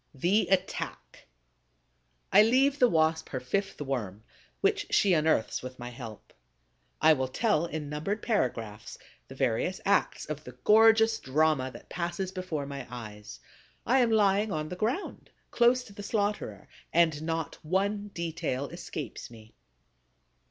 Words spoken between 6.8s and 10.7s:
I will tell in numbered paragraphs the various acts of the